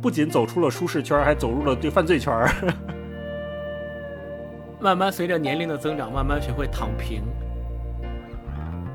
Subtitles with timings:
[0.00, 2.32] 不仅走出了舒适圈，还走入了对犯罪圈。
[4.80, 7.22] 慢慢随着年龄的增长，慢慢学会躺平。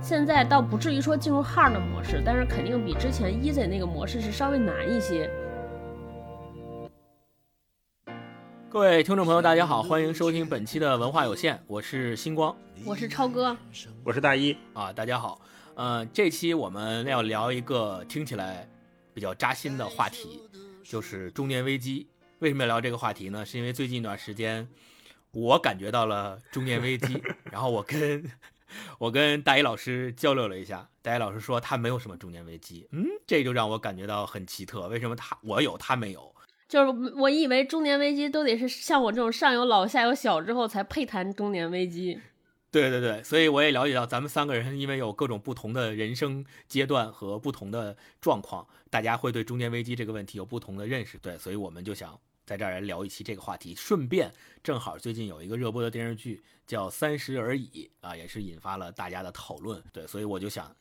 [0.02, 5.30] 现在倒不至于说进入 hard 模式，但是肯定比之前 easy 那个模式是稍微难一些。
[8.68, 13.56] 各位听众朋友，大家好，欢迎收听本期的文化有限，我是星光，我是超哥，
[14.04, 15.40] 我是大一啊，大家好。
[15.76, 18.68] 呃，这期我们要聊一个听起来
[19.14, 20.42] 比较扎心的话题，
[20.86, 22.08] 就是中年危机。
[22.40, 23.46] 为什么要聊这个话题呢？
[23.46, 24.68] 是因为最近一段时间。
[25.32, 27.22] 我感觉到了中年危机，
[27.52, 28.24] 然后我跟
[28.98, 36.34] 我跟大一老师交流了一下，大一老师说他没有什么中年危机，嗯，这就让我感觉到很奇特，为什么他我有他没有？
[36.70, 42.18] 就是我以为中年危机都得是像我这种上有老下有小之后才配谈中年危机。
[42.82, 51.18] 对对对，所以我也了解到咱们三个人因为有各种不同的人生阶段和不同的状况，大家会对中年危机这个问题有不同的认识。
[51.20, 52.20] 对，所以我们就想。
[52.46, 59.84] 在这儿来聊一期这个话题，顺便正好最近有一个热播的电视剧叫《三十而已》啊，也是引发了大家的讨论。
[59.92, 60.72] 对，所以我就想，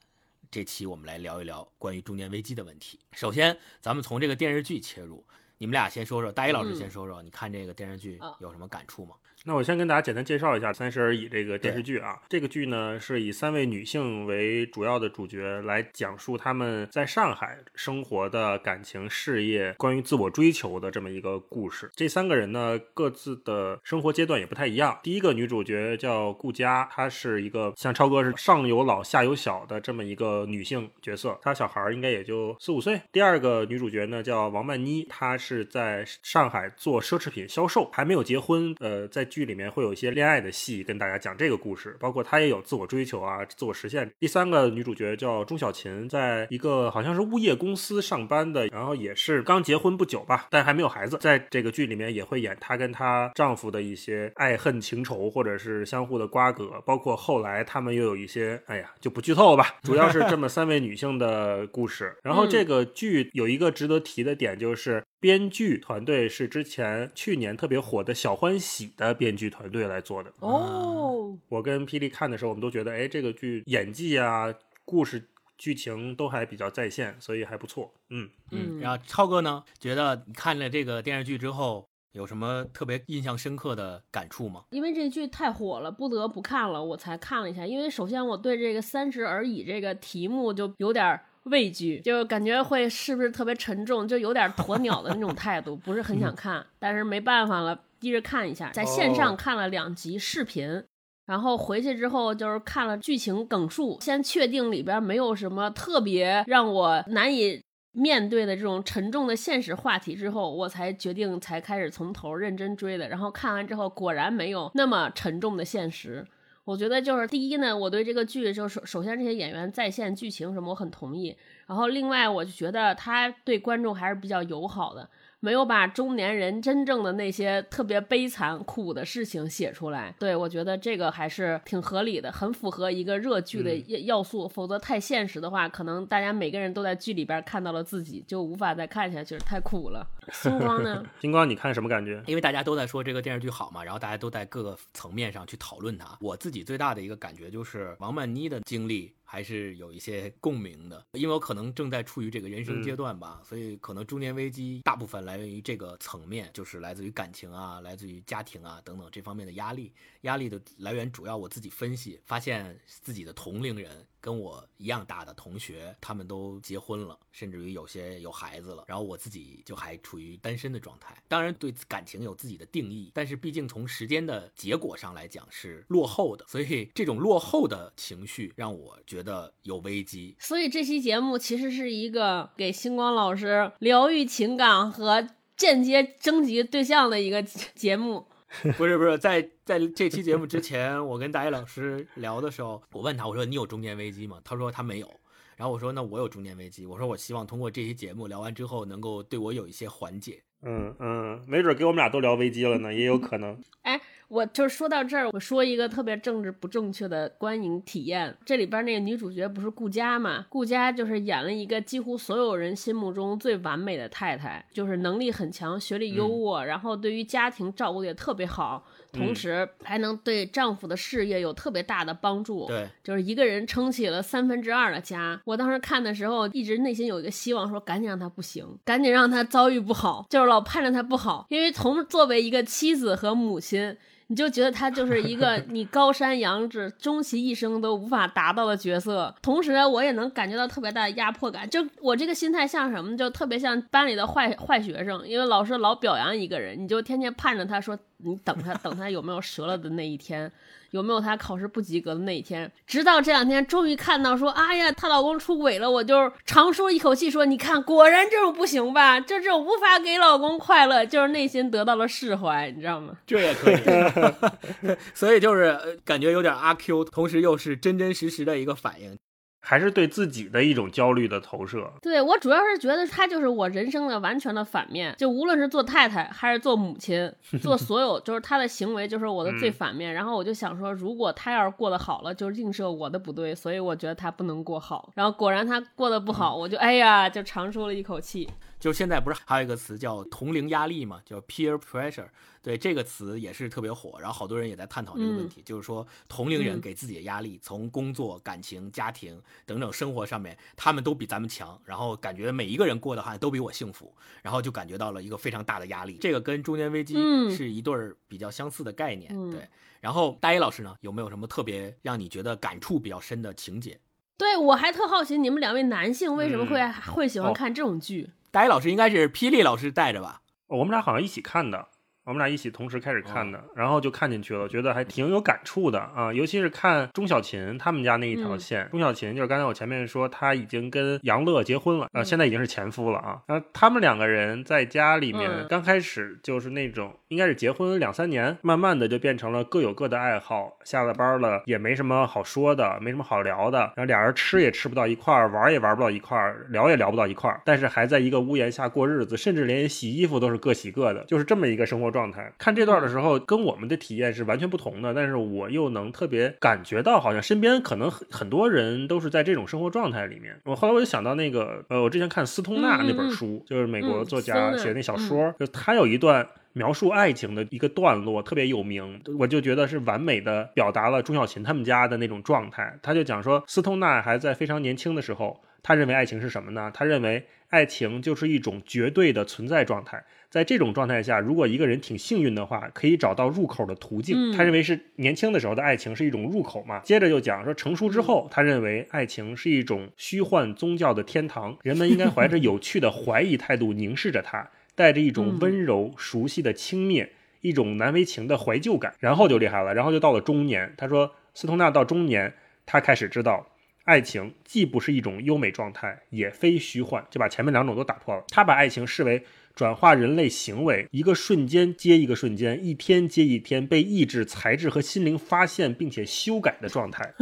[0.50, 3.00] 这期我们来聊一聊关于中年危机的问题。
[3.12, 5.24] 首先，咱们从这个电视剧切入，
[5.56, 9.16] 你们俩先说说，大一老师先说说，你看这个电视剧有什么感触吗？
[9.46, 12.18] 那我先跟大家简单介绍一下《三十而已》这个电视剧啊。
[12.30, 21.90] 这个剧呢是以三位女性为主要的主角，来讲述她们在上海生活的感情、事业、关于自我追求的这么一个故事。
[21.94, 24.98] 这三个人呢，各自的生活阶段也不太一样。
[25.02, 32.98] 第一个女主角叫顾佳，她是一个像超哥是上有老下有小的这么一个女性角色，她小孩应该也就四五岁。
[33.12, 38.74] 第二个女主角呢叫王曼妮，她是在上海做奢侈品销售，还没有结婚。
[38.80, 44.08] 呃，在剧里面会有一些恋爱的戏，跟大家讲这个故事，包括她也有自我追求啊，自我实现。
[44.20, 51.18] 第三个女主角叫钟小琴，在一个好像是物业公司上班的，然后也是刚结婚不久吧，但还没有孩子。
[51.20, 59.74] 在这个剧里面也会演她跟她丈夫的一些爱恨情仇，或者是相互的瓜葛，包括后来他们又有一些，哎呀，就不剧透了吧。
[59.82, 62.14] 主要是这么三位女性的故事。
[62.22, 69.64] 然后这个剧有一个值得提的点，就是编剧团队是之前去年特别火的小欢喜的编剧团。
[69.74, 74.54] 队来做的哦，我跟霹雳看的时候，我们都觉得，哎，这个剧演技啊、
[74.84, 75.20] 故事、
[75.58, 77.92] 剧情都还比较在线，所以还不错。
[78.10, 78.78] 嗯嗯。
[78.78, 84.62] 然后超哥呢，觉得你看了这个电视剧之后，有什么特别印象深刻的感触吗？
[84.70, 87.66] 因为这剧太火了，不得不看了，我才看了一下。
[87.66, 96.64] 因为首先我对这个“三十而已”这个题目就有点畏惧，就感觉会是不是特别沉重，就有点鸵鸟的那种态度，不是很想看。
[96.78, 97.80] 但是没办法了。
[98.04, 100.84] 接着看一下，在线上看了两集视频，
[101.26, 107.60] 然后回去之后就是看了剧情梗述，先确定里边没有什么特别让我难以
[107.92, 113.08] 面对的这种沉重的现实话题之后，我才决定才开始从头认真追的。
[113.08, 116.26] 然后看完之后，果然没有那么沉重的现实。
[116.64, 121.36] 我觉得就是第一呢，我对这个剧就首首先这些演员在线剧情什么我很同意，
[121.66, 125.08] 然后另外我就觉得他对观众还是比较友好的。
[125.44, 134.48] 没有把中年人真正的那些特别悲惨苦的事情写出来，对我觉得这个还是挺合理的，很符合一个热剧的要素。
[134.48, 140.06] 否则太现实的话，可能大家每个人都在剧里边看到了自己，就无法再看下去，太苦了。
[140.32, 141.04] 星光呢？
[141.20, 142.22] 星光，你看什么感觉？
[142.26, 146.16] 因为大家都在说这个电视剧好嘛，然后大家都在各个层面上去讨论它。
[146.22, 149.12] 我自己最大的一个感觉就是王曼妮的经历。
[149.24, 159.92] 还是有一些共鸣的，因为我可能正在处于这个人生阶段吧，所以可能中年危机大部分来源于这个层面，就是来自于感情啊，来自于家庭啊等等这方面的压力。
[160.22, 164.06] 压力的来源主要我自己分析，发现自己的同龄人。
[164.24, 168.82] 跟我一样大的同学，他们都结婚了，甚至于有些有孩子了。
[168.86, 171.14] 然后我自己就还处于单身的状态。
[171.28, 180.34] 当然，对感情有自己的定义，但是毕竟从时间的结果上来讲是落后的，所以这种落后的情绪让我觉得有危机。
[180.38, 188.26] 所以这期节目其实是一个给星光老师疗愈情感和间接征集对象的一个节目。
[188.76, 194.40] 不是不是，在在这期节目之前，我跟大一老师聊的时候，我问他，我说你有中年危机吗？
[194.44, 195.08] 他说他没有。
[195.56, 200.42] 然后我说那我有中年危机，我说我希望通过这期节目聊完之后，能够对我有一些缓解。
[200.62, 203.60] 嗯嗯，没准给我们俩都聊危机了呢，也有可能。
[203.82, 204.00] 哎。
[204.34, 208.36] 我就是说到这儿，我说一个特别政治不正确的观影体验。
[208.44, 210.44] 这里边那个女主角不是顾佳嘛？
[210.48, 218.84] 顾佳就是演了一个几乎所有人心目中最完美的太太，就是能力很强，学历优渥，然后对于家庭照顾的也特别好。
[219.12, 225.40] 同时还能对丈夫的事业有特别大的帮助，对，就是一个人撑起了三分之二的家。
[225.44, 233.96] 我当时看的时候，一直内心有一个希望，说赶紧让他不行，赶紧让他遭遇不好，就是老盼着他不好，因为从作为一个妻子和母亲。
[234.28, 239.34] 你就觉得他就是一个你高山仰止，终其一生都无法达到的角色。
[239.42, 241.68] 同时，我也能感觉到特别大的压迫感。
[241.68, 243.16] 就我这个心态像什么？
[243.16, 250.50] 就特别像班里的坏坏学生，因为老师老表扬一个人，你就天天盼着他说，你等他，等他有没有折了的那一天。
[250.94, 252.70] 有没有她考试不及格的那一天？
[252.86, 259.18] 直到这两天，终于看到说，哎呀，她老公出轨了，我就长舒一口气，说，你看，果然这种不行吧？
[259.18, 263.12] 就这种无法给老公快乐，就是内心得到了释怀，你知道吗？
[263.26, 269.18] 这也可以， 所以就是感觉有点阿 Q，同时又是真真实实的一个反应。
[269.66, 271.90] 还是对自己的一种焦虑的投射。
[272.02, 277.32] 对我主要是觉得他就是我人生的完全的反面，就无论是做太太还是做母亲，
[277.62, 280.12] 做所有 就是他的行为就是我的最反面。
[280.12, 285.10] 然后我就想说，如果他要是过得好了，就是映射我的不对，所以我觉得他不能过好。
[285.14, 288.46] 然后果然他过得不好，我就哎呀，就长舒了一口气。
[288.84, 292.28] 就现在不是还有一个词叫同龄压力嘛，叫 peer pressure。
[292.60, 306.18] 对这个词也是特别火，然后好多人也在探讨这个问题，就是说同龄人给自己的压力，从工作、感情、家庭等等生活上面，他们都比咱们强，然后感觉每一个人过的话都比我幸福，然后就感觉到了一个非常大的压力。
[306.20, 307.14] 这个跟中年危机
[307.50, 309.34] 是一对儿比较相似的概念。
[309.50, 309.66] 对，
[310.02, 313.98] 然后大一老师呢，有没有什么特别让你觉得感触比较深的情节？
[314.36, 318.28] 对我还特好奇，你们两位男性为什么会会喜欢看这种剧？
[318.54, 320.42] 大一老师应该是霹雳老师带着吧？
[320.68, 321.88] 我们俩好像一起看的。
[322.24, 328.88] 我们俩一起同时开始看的，然后就看进去了，觉得还挺有感触的啊，尤其是看钟小琴他们家那一条线。
[328.90, 333.42] 钟小琴就是刚才我前面说，他已经跟杨乐结婚了啊，现在已经是前夫了啊。
[333.46, 352.13] 然后他们两个人在家里面刚开始就是那种，应该是结婚两三年，慢慢的就变成了各有各的爱好，下了班了也没什么好说的，没什么好聊的，然后俩人吃也吃不到一块儿，玩也玩不到一块儿，聊也聊不到一块儿，但是还在一个屋檐下过日子，甚至连洗衣服都是各洗各的，就是这么一个生活。
[352.14, 360.56] 状态看这段的时候，跟我们的体验是完全不同的，但是我又能特别感觉到，好像身边可能很很多人都是在这种生活状态里面。
[360.64, 372.96] 我后来我就想到那个，呃，我之前看斯通纳那本书，就是美国作家写的那小说，就他有一段描述爱情的一个段落特别有名，我就觉得是完美的表达了钟小琴他们家的那种状态。
[373.02, 376.90] 他就讲说，斯通纳还在非常年轻的时候，他认为爱情是什么呢？
[376.94, 380.24] 他认为爱情就是一种绝对的存在状态。
[380.48, 384.52] 在这种状态下，如果一个人挺幸运的话，可以找到入口的途径。
[384.52, 387.00] 他认为是年轻的时候的爱情是一种入口嘛。
[387.00, 397.30] 接着就讲说，成熟之后，他认为爱情是一种虚幻宗教的天堂，人们应该怀着有趣的怀疑态度凝视着它，带着一种温柔熟悉的轻蔑，
[397.62, 399.12] 一种难为情的怀旧感。
[399.18, 400.94] 然后就厉害了，然后就到了中年。
[400.96, 402.54] 他说，斯通纳到中年，
[402.86, 403.66] 他开始知道，
[404.04, 408.44] 爱情既不是一种优美状态，也非虚幻，就把前面两种都打破了。
[408.48, 409.44] 他把爱情视为。
[409.74, 417.34] 转化人类行为，一个瞬间接一个瞬间，一天接一天，被意志、才智和心灵发现并且修改的状态。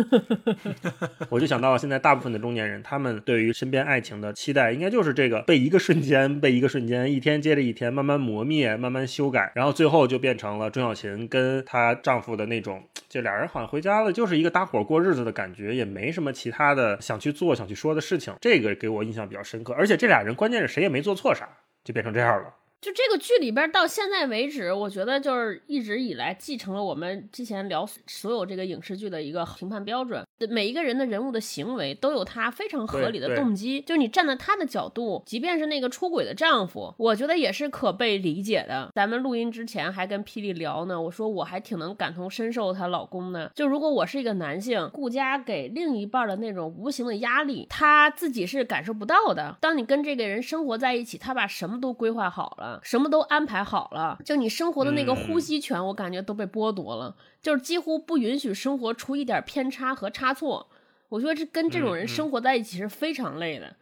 [1.29, 18.33] 我就想到现在大部分的中年人，他们对于身边爱情的期待，应该就是这个被一个瞬间、被一个瞬间，一天接着一天，慢慢磨灭、慢慢修改，然后最后就变成了钟小琴跟她丈夫的那种，就俩人好像回家了，就是一个搭伙过日子的感觉，也没什么其他的想去做、想去说的事情。
[18.41, 21.47] 这个给我印象比较深刻，而且这俩人关键是谁也没做错啥。
[21.85, 22.55] 就变成这样了。
[22.83, 30.27] 就这个剧里边到现在为止，我觉得就是一直以来继承了我们之前聊所有这个影视剧的一个评判标准。
[30.51, 38.91] 每一个人的人物的行为都有他非常合理的动机，就是你站在他的角度，即便是那个出轨的丈夫，我觉得也是可被理解的。
[38.93, 43.53] 咱们录音之前还跟霹雳聊呢，我说我还挺能感同身受她老公的。
[43.55, 49.57] 就如果我是一个男性，顾家给另一半的那种无形的压力，他自己是感受不到的。
[49.61, 52.72] 当你跟这个人生活在一起，他把什么都规划好了。
[52.83, 60.69] 什么都安排好了，就你生活的那个呼吸权，我感觉都被剥夺了，就是几乎不允许生活出一点偏差和差错。
[61.09, 63.77] 我觉得这跟这种人生活在一起是非常累的。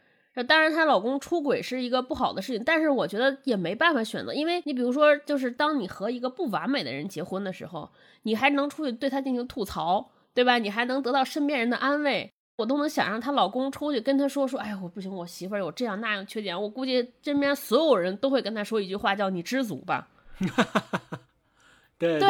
[0.44, 7.90] 当然，她老公出轨是一个不好的事情，但是我觉得也没办法选择，因为你比如说，就是当你和一个不完美的人结婚的时候，
[8.22, 10.58] 你还能出去对他进行吐槽，对吧？
[10.58, 12.32] 你还能得到身边人的安慰。
[12.60, 16.60] 我都能想让她老公出去跟她说说，哎呀，我不行，我媳妇儿有这样那样缺点。
[16.60, 20.08] 我估计身边所有人都会跟她说一句话，叫“你知足吧
[21.98, 22.20] ”。对对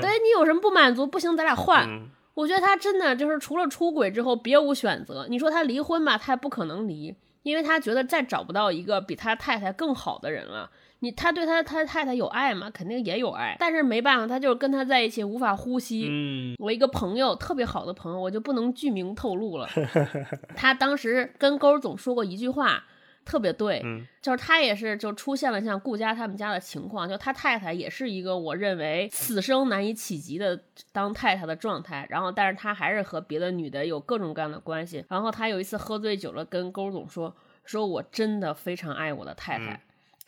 [0.00, 1.06] 对你有什么不满足？
[1.06, 1.86] 不行，咱俩换。
[1.88, 5.26] 嗯我觉得她真的就是除了出轨之后别无选择。
[5.28, 10.70] 你说她离婚吧，她也不可能离，因为她觉得再找不到一个比她太太更好的人了。
[11.00, 12.70] 你他对他他太太有爱吗？
[12.70, 16.06] 肯定也有爱，但是没办法，他就是跟他在一起无法呼吸。
[16.10, 19.68] 嗯我一个朋友特别好的朋友，我就不能具名透露了。
[20.54, 22.84] 他当时跟勾总说过一句话，
[23.24, 30.60] 特别对，嗯就是他也是就出现了像顾家他们家的情况，就他太太也是一个我认为此生难以企及的
[30.92, 35.02] 当太太的状态，然后但是他还是和别的女的有各种各样的关系。
[35.08, 39.80] 然后他有一次喝醉酒了，跟勾总说，说我真的非常爱我的太太，嗯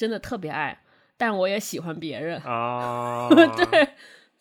[0.02, 0.76] 真的特别爱，
[1.16, 2.37] 但是我也喜欢别人。
[2.40, 3.88] 啊， 对，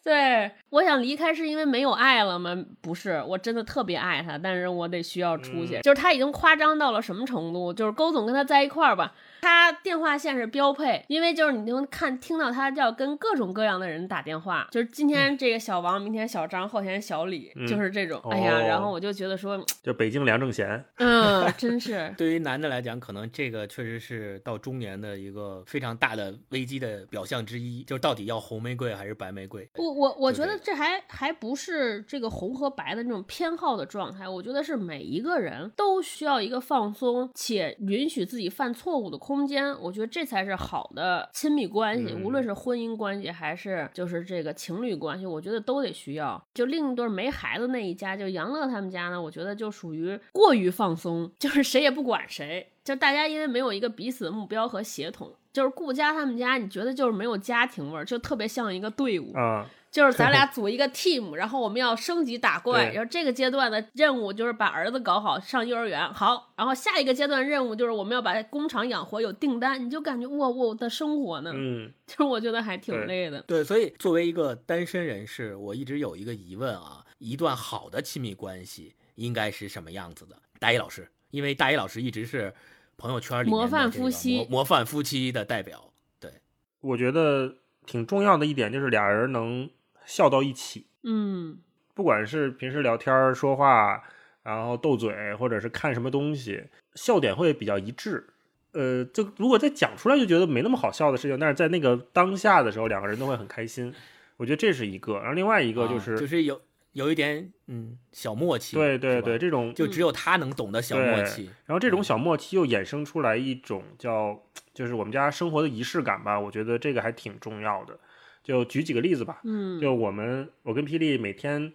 [0.04, 2.66] 对，我想离开是因为没有爱了吗？
[2.82, 5.78] 不是，我真的特别爱他，但是我得需要出去。
[5.78, 7.72] 嗯就是他已经夸张到了什么程度？
[7.72, 18.22] 就是勾总跟他在一块儿吧，他电话线是标配，因为就是你能看听到他要跟各种各样的人打电话，就是今天这个小王，明天小张，后天小李，嗯就是这种。
[18.30, 22.14] 哎呀，哦然后我就觉得说，就北京梁正贤，嗯，真是。
[22.18, 29.68] 对于男的来讲，可能这个确实是到中年的一个非常大的危机的表象之一，就是到底要红玫瑰还是白玫瑰？
[29.76, 46.44] 我我我觉得这还还不是这个红和白的那种偏好的状态，我觉得是每一个人都需要一个放松且允许自己犯错误的空间，我觉得这才是好的亲密关系，嗯无论是婚姻关系还是就是这个情侣关系，我觉得都得需要。
[46.54, 52.68] 就另一对没孩子那一家，就杨乐他们家呢，我觉得就属于过于放松， 就是谁也不管谁。
[52.84, 73.42] 就大家因为没有一个彼此的目标和协同，就是顾家他们家，你觉得就是没有家庭味儿，就特别像一个队伍，啊，就是咱俩 组一个 team，然后我们要升级打怪，然后这个阶段的任务就是把儿子搞好，上幼儿园好，然后下一个阶段任务就是我们要把工厂养活，有订单，你就感觉哇我的生活呢，嗯就是我觉得还挺累的。
[73.42, 80.38] 对，所以作为一个单身人士，我一直有一个疑问啊，一段好的亲密关系应该是什么样子的？
[80.60, 82.54] 大一老师，因为大一老师一直是
[82.96, 85.92] 朋友圈里面模范夫妻模模范夫妻的代表。
[86.20, 86.32] 对，
[86.80, 87.54] 我觉得
[87.86, 89.70] 挺重要的一点就是俩人能
[90.12, 91.58] 笑到一起，嗯
[91.94, 94.04] 不管是平时聊天儿说话，
[94.44, 96.66] 然后斗嘴，或者是看什么东西，
[96.96, 98.28] 笑点会比较一致。
[98.74, 103.94] 呃，就如果再讲出来，就觉得没那么好笑的事情，但是在那个当下的时候，两个人都会很开心。
[104.36, 106.60] 我觉得这是一个，然后另外一个就啊是，就是有
[106.92, 111.50] 有一点嗯小默契，对对对，，这种就只有他能懂得小默契。
[111.66, 114.38] 然后这种小默契又衍生出来一种叫，
[114.74, 116.38] 就是我们家生活的仪式感吧。
[116.38, 117.98] 我觉得这个还挺重要的。
[118.44, 121.72] 就举几个例子吧，嗯，就我们我跟霹雳每天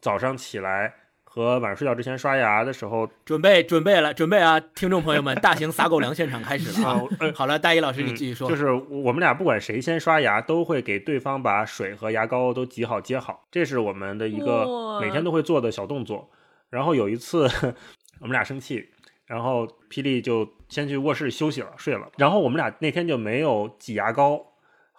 [0.00, 4.58] 早上起来和晚上睡觉之前刷牙的时候准备准备了，准备啊！
[4.58, 7.02] 听众朋友们，大型撒狗粮现场开始了啊！
[7.20, 8.48] 呃好了，大一老师你嗯继续说。
[8.48, 16.28] 就是我们俩不管谁先刷牙，都会给对方把水和牙膏都挤好接好，这是我们的一个每天都会做的小动作。
[16.70, 17.48] 然后有一次
[18.18, 18.88] 我们俩生气，
[19.26, 22.10] 然后霹雳就先去卧室休息了，睡了。
[22.16, 24.54] 然后我们俩那天就没有挤牙膏。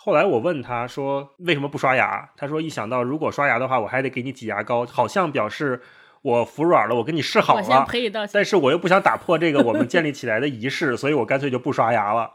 [0.07, 5.81] 后来我问他说为什么不刷牙，他说一想到如果刷牙的话，我还得给你挤牙膏，好像表示
[6.21, 7.85] 我服软了，我跟你示好我先了。
[8.31, 12.31] 但是我又不想打破这个我们建立起来的仪式，所以我干脆就不刷牙了。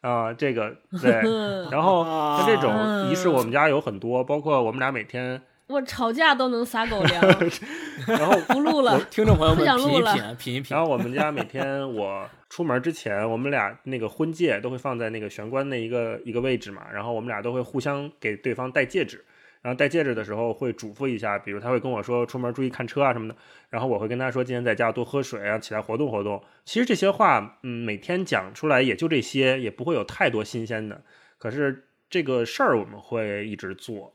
[0.00, 1.12] 啊、这个对。
[1.70, 2.02] 然后
[2.38, 7.22] 像这种仪式，我们家有很多，包括我们俩每天，我吵架都能撒狗粮，
[8.06, 9.00] 然后不录了。
[9.10, 10.84] 听众朋友不们品一品然。
[10.84, 19.24] 后我们家每天我出门之前，我们俩那个婚戒都会放在那个玄关的一个一个位置嘛，然后我们俩都会互相给对方戴戒指。
[19.62, 23.36] 然后戴戒指的时候会嘱咐一下，比如他会跟我说出门注意看车啊什么的，
[23.68, 26.42] 然后我会跟他说今天在家多喝水啊，起来活动活动。
[26.64, 31.02] 其实这些话，嗯，每天讲出来也就这些，也不会有太多新鲜的。
[31.36, 34.14] 可是这个事儿我们会一直做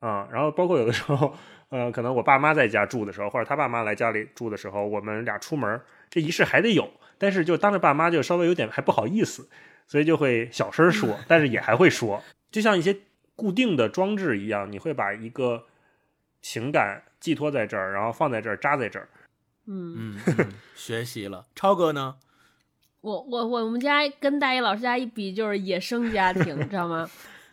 [0.00, 1.34] 啊、然后包括有的时候，
[1.68, 9.48] 呃，可能我爸妈在家住的时候，或者他爸妈来家里住的时候，我们俩出门，这仪式还得有，但是就当着爸妈就稍微有点还不好意思，
[9.86, 12.96] 所以就会小声说， 但是也还会说，就像一些
[13.36, 15.64] 固定的装置一样，你会把一个
[16.40, 19.08] 情感寄托在这儿，然后放在这儿，扎在这儿。
[19.68, 19.94] 嗯，
[20.26, 21.44] 嗯，嗯学习了。
[21.54, 22.16] 超哥呢？
[23.02, 27.08] 我我我们家跟大一老师家一比，就是野生家庭，知道吗？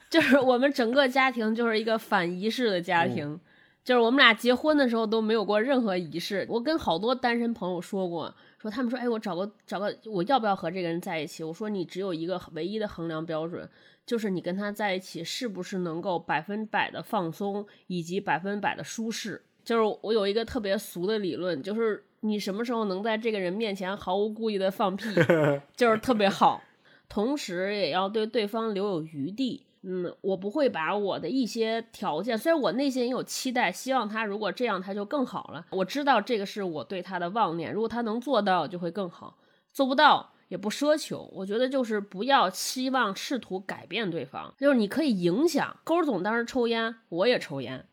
[0.10, 3.40] 就是我们整个家庭就是一个反仪式的家庭，
[3.84, 6.46] 就是我们俩结婚的时候都没有过任何仪式。
[6.50, 11.44] 我跟好多单身朋友说过，说他们说，哎，我找个找个，我要不要和这个人在一起？
[11.44, 13.70] 我说你只有一个唯一的衡量标准，
[14.06, 19.42] 就是你跟他在一起是不是能够百分百的放松，以及百分百的舒适。
[19.64, 25.10] 就是我有一个特别俗的理论，就是你什么时候能在这个人面前毫无顾忌的放屁，
[25.76, 26.64] 就是特别好。
[27.10, 35.66] 同时也要对对方留有余地，嗯，我不会把我的一些条件，虽然我内心也有期待，希望他如果这样他就更好了。
[35.72, 39.38] 我知道这个是我对他的妄念，如果他能做到就会更好，
[39.72, 41.32] 做不到也不奢求。
[41.34, 45.78] 我觉得就是不要期望试图改变对方，就是你可以影响。
[45.86, 47.88] 勾总当时抽烟，我也抽烟，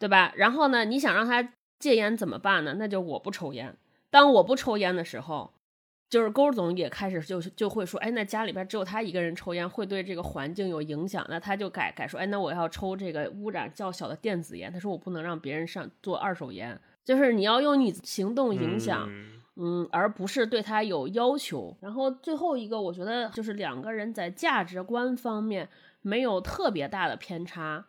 [0.00, 0.32] 对吧？
[0.34, 2.74] 然后呢，你想让他戒烟怎么办呢？
[2.78, 3.76] 那就我不抽烟。
[4.10, 5.52] 当我不抽烟的时候。
[6.08, 11.26] 就是勾总也开始就就会说，哎，那家里边只有他一个人抽烟，会对这个环境有影响。
[11.28, 14.72] 那他就改改说，哎，那我要抽这个污染较小的电子烟。
[14.72, 19.06] 他说我不能让别人上做二手烟，就是你要用你行动影响，
[19.56, 21.76] 嗯，而不是对他有要求。
[21.82, 25.68] 然后最后一个，我觉得就是两个人在价值观方面
[26.00, 27.84] 没有特别大的偏差。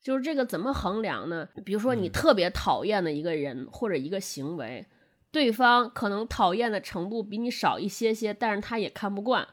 [0.00, 1.46] 就是这个怎么衡量呢？
[1.66, 4.86] 比如说你特别讨厌的一个人或者一个行为。
[5.30, 9.46] 对方可能讨厌的程度比你少一些些，但是他也看不惯。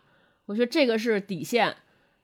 [0.45, 1.75] 我觉得这个是底线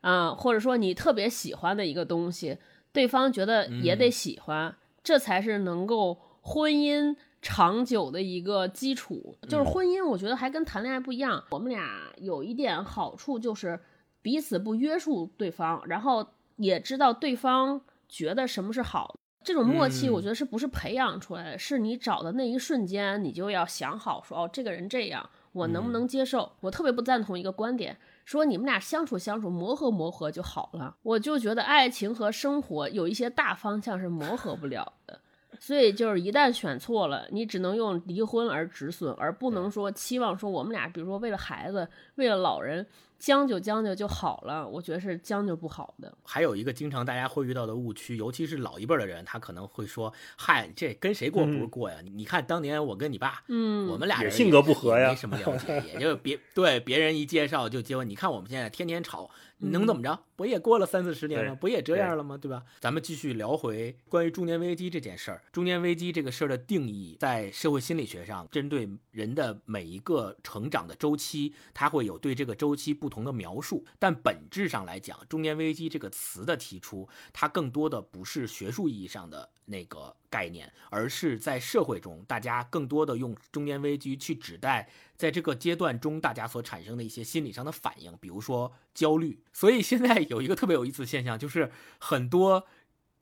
[0.02, 2.58] 啊，或者说你特别喜欢的一个东西，
[2.94, 9.36] 对方觉得也得喜欢，这才是能够婚姻长久的一个基础。
[9.50, 11.44] 就是婚姻，我觉得还跟谈恋爱不一样。
[11.50, 13.80] 我们俩有一点好处就是
[14.22, 16.26] 彼此不约束对方，然后
[16.58, 19.16] 也知道对方觉得什么是好。
[19.44, 21.58] 这种默契，我觉得是不是培养出来的？
[21.58, 26.52] 是你找的那一瞬间，你就要想好说，哦，这个人这样，我能不能接受？
[26.62, 30.96] 我特别不赞同一个观点，说你们俩相处相处，磨合磨合就好了。
[31.02, 35.20] 我就觉得爱情和生活有一些大方向是磨合不了的，
[35.62, 42.86] 所以就是一旦选错了，你只能用离婚而止损，而不能说期望说我们俩，比如说为了孩子，为了老人。
[43.22, 46.12] 将就将就就好了，我觉得是将就不好的。
[46.24, 51.98] 还有一个经常大家会遇到的误区，尤其是老一辈的人，他可能会说：“嗨，这跟谁过不是过呀？
[52.02, 58.10] 你看当年我跟你爸，嗯，我们俩人性格不合呀，没什么了解，也就别对别人一介绍就结婚。
[58.10, 59.30] 你看我们现在天天吵。”
[59.62, 60.20] 能怎么着？
[60.36, 62.38] 不也过了三四十年了，不也这样了吗？
[62.38, 62.64] 对吧？
[62.80, 65.42] 咱们继续聊回关于中年危机这件事儿。
[65.52, 73.86] 中年危机这个事儿的定义，在社会心理学上，针对人的每一个成长的周期，它会有对这个周期不同的描述。
[74.00, 79.50] 但本质上来讲，中年危机这个词的提出，它更多的不是学术意义上的。
[79.66, 89.44] 那个概念，而是在社会中，大家更多的用中年危机去指代在这个阶段中大家所产生的一些心理上的反应，比如说焦虑。
[89.54, 92.66] 所以现在有一个特别有意思的现象，就是很多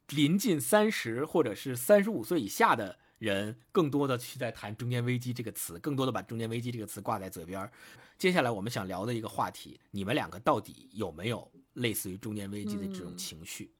[0.10, 7.70] 临近三十或者是三十五岁以下的人，更多的去在谈中年危机这个词，更多的把中年危机这个词挂在嘴边。
[8.18, 13.72] 接下来我们想聊的一个话题，你们两个到底有没有类似于中年危机的这种情绪？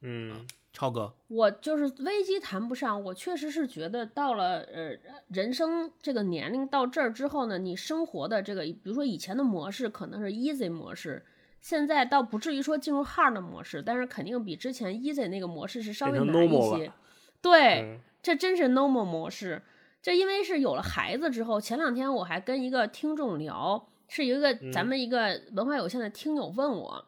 [0.00, 0.46] 嗯。
[0.76, 4.90] 超哥，我就是危机谈不上，我确实是觉得到了呃
[5.28, 11.24] 人生这个年龄到这儿之后呢，你生活的这个，比如说以前的模式可能是 easy 模式，
[11.60, 16.92] 现在倒不至于说进入 hard 模式，但是肯定比之前 easy 那个模式是稍微难一些。
[17.40, 19.62] 对，这真是 normal 模式。
[20.02, 27.06] 这因为是有了孩子之后，前两天我还跟一个听众聊，是一个咱们一个文化有限的听友问我，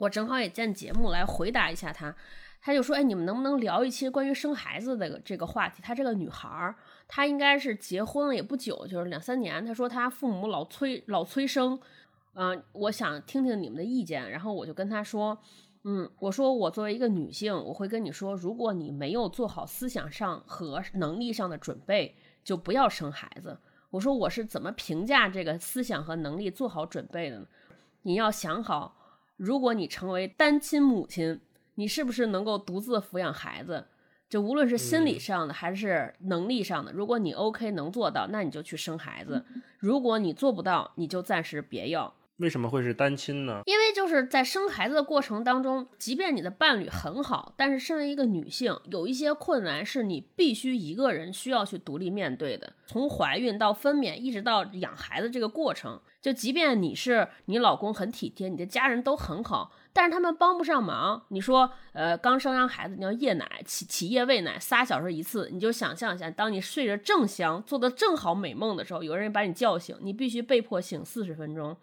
[0.00, 2.16] 我正好也见节目来回答一下他。
[2.66, 5.82] 他就说：“哎，你们能不能聊一期关于生孩子的这个话题？
[5.82, 6.74] 她这个女孩儿，
[7.06, 9.62] 她应该是结婚了也不久，就是两三年。
[9.66, 11.78] 她说她父母老催老催生，
[12.32, 14.30] 嗯，我想听听你们的意见。
[14.30, 15.38] 然后我就跟她说，
[15.82, 23.58] 嗯，我说我作为一个女性，我会跟你说，如果你没有做好思想上和能力上的准备，就不要生孩子。
[23.90, 27.46] 我说我是怎么评价这个思想和能力做好准备的呢？
[28.04, 28.96] 你要想好，
[29.36, 31.42] 如果你成为单亲母亲。”
[31.76, 33.86] 你是不是能够独自抚养孩子？
[34.28, 39.44] 就无论是心理上的还是能力上的，如果你 OK 能做到，那你就去生孩子；
[39.78, 42.14] 如果你做不到，你就暂时别要。
[42.38, 43.60] 为什么会是单亲呢？
[43.64, 52.72] 因为就是在生孩子的过程当中，即便你的伴侣很好，但是身为一个女性，有一些困难是你必须一个人需要去独立面对的。
[52.86, 59.70] 从怀孕到分娩，一直到养孩子这个过程，就即便你是你老公很体贴，你的家人都很好。
[59.94, 61.24] 但是他们帮不上忙。
[61.28, 71.76] 你说，呃，刚生完孩子，你要夜奶，起起夜喂奶，仨小时一次，你就想象一下，当你睡着正香，做的正好美梦的时候，有人把你叫醒，你必须被迫醒四十分钟。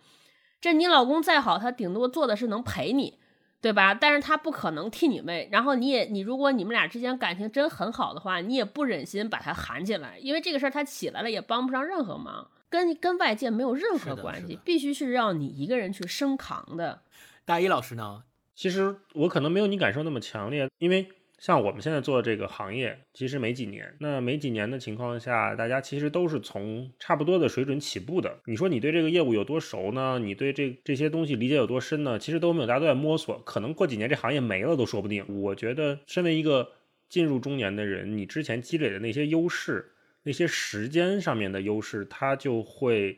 [0.60, 3.18] 这你老公再好，他顶多做的是能陪你，
[3.62, 3.94] 对吧？
[3.94, 5.48] 但是他不可能替你喂。
[5.52, 17.02] 然后你也，你如果你们俩之间感情真很好的话，你也不忍心把他喊起来，因为这个事儿他起来了也帮不上任何忙，跟跟外界没有任何关系，必须是让你一个人去生扛的。
[17.46, 18.24] 大一老师呢？
[18.56, 21.08] 其实我可能没有你感受那么强烈，因为
[21.40, 23.96] 像我们现在做的这个行业，其实没几年。
[24.00, 28.40] 那没几年的情况下，大家其实都是从差不多的水准起步的。
[28.46, 30.20] 你说你对这个业务有多熟呢？
[30.20, 32.20] 你对这这些东西理解有多深呢？
[32.20, 33.40] 其实都没有，大家都在摸索。
[33.40, 35.26] 可能过几年这行业没了都说不定。
[35.42, 36.72] 我觉得，身为一个
[37.10, 43.18] 进入中年的人，你之前积累的那些优势，那些时间上面的优势，它就会。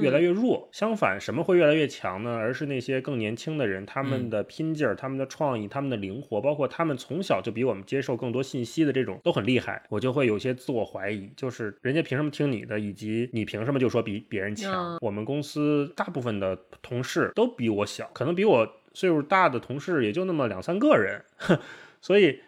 [0.00, 2.34] 越来越弱，相反，什么会越来越强呢？
[2.34, 9.82] 而是那些更年轻的人，他们的拼劲儿、他们的创意、他们的灵活，包括他们从小就比我们接受更多信息的这种，都很厉害。
[9.90, 14.96] 我就会有些自我怀疑，就是人家凭什么听你的，以及你凭什么就说比别人强？
[15.02, 21.22] 我们公司大部分的同事都比我小，可能比我岁数大的同事也就那么两三个人，
[22.00, 22.40] 所以。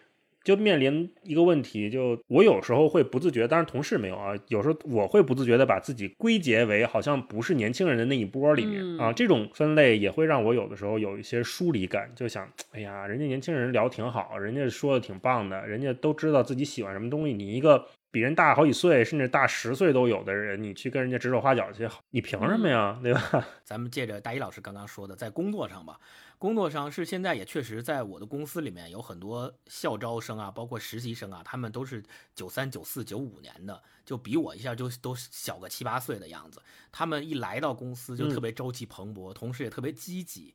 [0.46, 23.20] 就面临一个问题，就我有时候会不自觉，当然同事没有啊，有时候我会不自觉的把自己归结为好像不是年轻人的那一波里面啊，这种分类也会让我有的时候有一些疏离感，就想，哎呀，人家年轻人聊挺好，人家说的挺棒的，人家都知道自己喜欢什么东西，你一个比人大好几岁，甚至大十岁都有的人，你去跟人家指手画脚去，你凭什么呀，对吧？
[23.64, 25.98] 咱们借着大一老师刚刚说的，在工作上吧。
[26.38, 36.60] 工作上是现在也确实在我的公司里面有很多校招生啊，包括实习生啊，他们都是九三、九四、九五年的，就比我一下就都小个七八岁的样子。
[36.92, 40.54] 他们一来到公司就特别朝气蓬勃，同时也特别积极。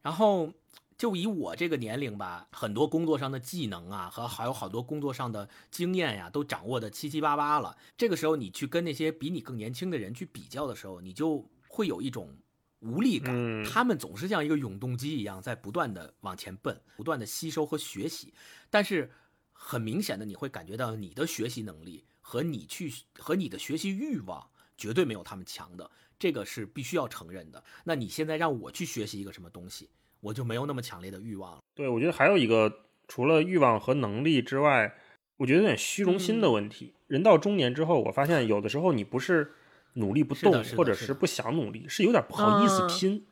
[0.00, 0.52] 然后
[0.96, 7.76] 就以我这个年龄吧，很多工作上的技能啊，和还有好多工作上的经验呀，都掌握的七七八八了。
[7.96, 12.32] 这个时候你去跟那些比你更年轻的人去比较的时候，你就会有一种。
[12.80, 18.32] 无力感，他们总是像一个永动机一样在不断的往前奔，不断的吸收和学习。
[18.70, 19.10] 但是
[19.52, 27.62] 很明显的，你会感觉到你的学习能力和你去和你的学习欲望绝对没有他们强的，这个是必须要承认的。
[27.84, 29.90] 那你现在让我去学习一个什么东西，
[30.20, 31.58] 我就没有那么强烈的欲望了。
[31.74, 34.96] 对，我觉得还有一个除了欲望和能力之外，
[35.36, 36.94] 我觉得有点虚荣心的问题。
[37.08, 39.52] 人到中年之后，我发现有的时候你不是。
[39.94, 43.26] 努力不动，或者是不想努力，是有点不好意思拼。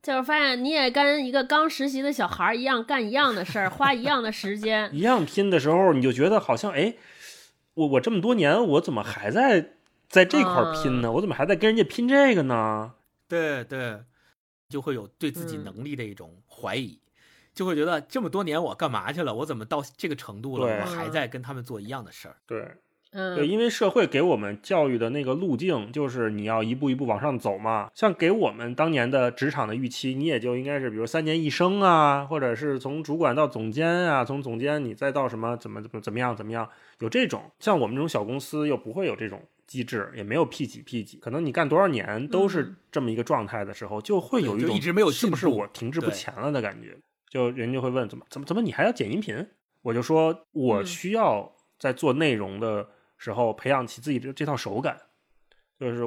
[0.00, 6.94] 就是发现你也跟一个刚实习的小孩一样，干一样的事儿，花一样的时间， 一样拼的时候，你就觉得好像哎，
[7.74, 9.72] 我我这么多年，我怎么还在
[10.08, 11.10] 在这块拼呢？
[11.12, 12.94] 我怎么还在跟人家拼这个呢？
[13.26, 14.00] 对对，
[14.68, 17.00] 就会有对自己能力的一种怀疑，
[17.52, 19.34] 就会觉得这么多年我干嘛去了？
[19.34, 20.66] 我怎么到这个程度了？
[20.80, 22.36] 我还在跟他们做一样的事儿？
[22.46, 22.76] 对。
[23.10, 27.90] 对，因为社会给我们教育的那个路径就是你要一步一步往上走嘛。
[27.94, 36.68] 像给我们当年的职场的预期，你也就应该是比如三年一升啊，或者是从主管到总监啊，从总监你再到什么怎么怎么怎么样怎么样，
[37.00, 37.50] 有这种。
[37.58, 46.94] 像我们这种小公司又不会有这种机制，也没有 P 几 P 几，可能你干多少年都是这么一个状态的时候，就会有一种一直没有是不是我停滞不前了的感觉。
[47.30, 49.46] 就人就会问怎么怎么怎么你还要剪音频？
[49.80, 52.86] 我就说我需要在做内容的。
[53.18, 54.98] 时候培养起自己的这套手感，
[55.78, 56.02] 就是，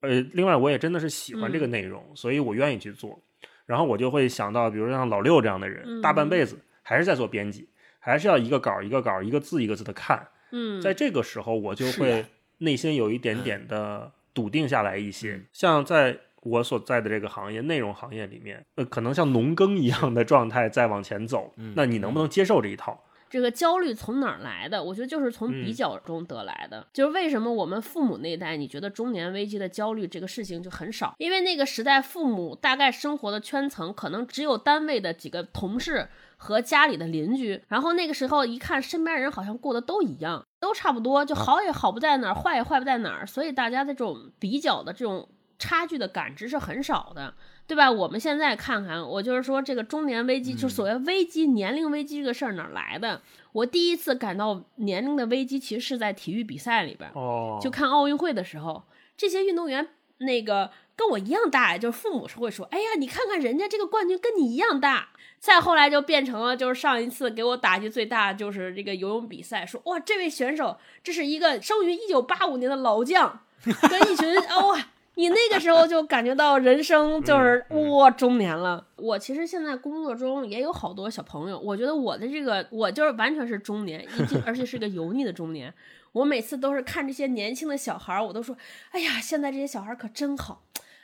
[0.00, 3.20] 呃，另外我也真的是喜欢这个内容，所以我愿意去做。
[3.64, 10.28] 然后我就会想到，比如像老六这样的人，大半辈子还是在做编辑，还是要一个稿一个稿，一个字一个字的看。
[10.50, 12.26] 嗯，在这个时候，我就会
[12.58, 15.40] 内心有一点点的笃定下来一些。
[15.52, 21.54] 像在我所在的这个行业，内容行业里面，呃，可能像农耕一样的状态在往前走。
[21.76, 23.02] 那你能不能接受这一套？
[23.32, 24.84] 这个焦虑从哪儿来的？
[24.84, 26.86] 我觉得就是从比较中得来的。
[26.92, 31.14] 就是为什么我们父母那一代，你觉得中年危机的焦虑这个事情就很少？
[31.16, 37.62] 因为那个时代，父母大概生活的圈层可能只有单位的几个同事和家里的邻居。
[37.68, 43.26] 然后那个时候一看，身边人好像过得都一样，都差不多，就好也好不在哪儿，坏也坏不在哪儿。
[43.26, 45.26] 所以大家的这种比较的这种
[45.58, 47.32] 差距的感知是很少的。
[47.66, 47.90] 对吧？
[47.90, 53.22] 我们现在看看，我就是说，这个中年危机，就是所谓危机、年龄危机这个事儿哪来的？
[53.52, 58.82] 我第一次感到年龄的危机，其实是在体育比赛里边哦，就看奥运会的时候，
[59.16, 65.08] 这些运动员那个跟我一样大，就是父母是会说，哎呀，你看看人家这个冠军跟你一样大。
[65.38, 74.86] 再后来就变成了，就是上一次给我打击最大就是这个游泳比赛，说哇，这位选手这是一个生于一九八五年的老将，跟一群哇。
[75.14, 78.86] 你那个时候就感觉到人生就是哇中年了。
[78.96, 85.72] 我其实现在工作中也有好多小朋友，我觉得我的这个我就是完全是中年，已经 而且是个油腻的中年。
[86.12, 88.56] 我每次都是看这些年轻的小孩，我都说，
[88.90, 90.62] 哎呀，现在这些小孩可真好，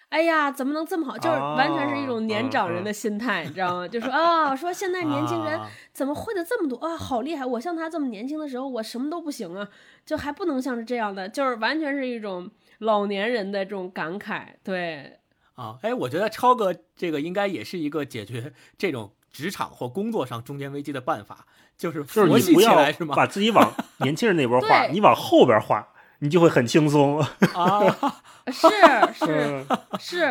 [0.08, 1.16] 哎呀，怎么能这么好？
[1.18, 3.88] 就是完全是一种年长人的心态，你知道吗？
[3.88, 5.60] 就说啊，说现在年轻人
[5.92, 7.44] 怎么会的这么多啊，好厉害！
[7.44, 9.68] 我像他这么年轻的时候，我什么都不行啊，
[10.06, 12.50] 就还不能像是这样的，就是完全是一种。
[12.78, 15.18] 老年人的这种感慨，对
[15.54, 23.14] 啊，哎，我觉得超哥这个应该也是一个解决这种职场或工作上中年危机的办法，就是就是你不要起来是吗？
[23.16, 25.88] 把自己往 年轻人那边画，你往后边画，
[26.20, 27.18] 你就会很轻松。
[27.54, 27.80] 啊，
[28.46, 28.68] 是
[29.12, 30.26] 是嗯是，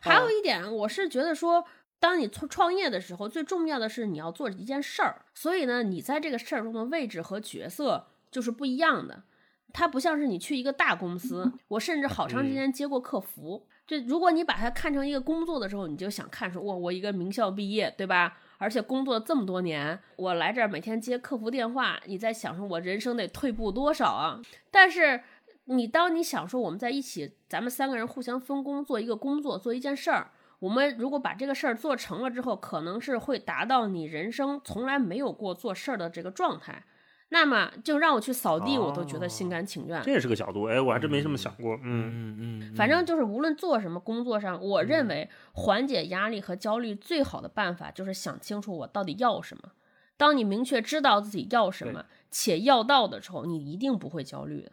[0.00, 1.64] 还有一点，我是觉得说，
[1.98, 9.24] 当你创创业的时候，最重要的是你要做一件事儿，所以呢，你在这个事儿中的位置和角色就是不一样的。
[9.72, 13.66] 它不像是你去一个大公司，我甚至好长时间接过客服。
[13.86, 18.38] 这如果你把它看成一个工作的时候，你就想看说，哇，我一个名校毕业，对吧？
[18.58, 24.40] 而且工作这么多年，我来这儿每天接客服电话，你在想说，我人生得退步多少啊？
[24.70, 25.20] 但是
[25.64, 30.30] 你当你想说我们在一起，咱们三个人互相分工做一个工作，做一件事儿，
[30.60, 36.84] 我们如果把这个事儿做成了之后，可能是会达到你人生从来没有过做事儿的这个状态。
[37.32, 40.02] 那么就让我去扫地，我都觉得心甘情愿。
[40.02, 41.74] 这也是个角度，哎，我还真没这么想过。
[41.82, 49.72] 嗯，嗯嗯，反正就是无论做什么工作上，我认为缓解压力和焦虑最好的办法就是想清楚我到底要什么。
[50.18, 54.72] 当你明确知道自己要什么，且要到的时候，你一定不会焦虑的。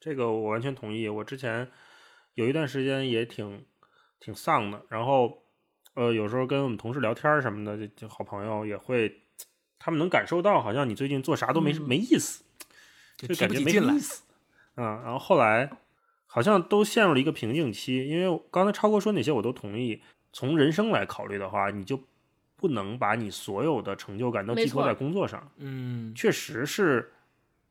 [0.00, 1.08] 这个我完全同意。
[1.08, 1.68] 我之前
[2.34, 3.64] 有一段时间也挺
[4.18, 5.44] 挺丧的，然后
[5.94, 9.08] 呃，有时候跟我们同事聊天什么的，就就好朋友也会，
[9.84, 12.44] 他们能感受到，好像你最近做啥都没、嗯没意思，
[13.16, 14.22] 就感觉没意思。
[14.76, 15.68] 嗯，然后后来
[16.26, 20.00] 好像都陷入了一个瓶颈期，因为刚才超哥说那些我都同意。
[20.32, 22.00] 从人生来考虑的话，你就
[22.56, 25.50] 不能把你所有的成就感都寄托在工作上。
[25.56, 27.12] 嗯，确实是